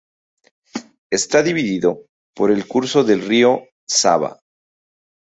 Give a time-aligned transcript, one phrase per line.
[1.11, 4.39] Está dividido por el curso del río Sava.